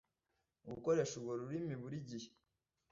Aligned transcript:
gukoresha 0.69 1.13
urwo 1.15 1.33
rurimi 1.39 1.73
burigihe 1.81 2.29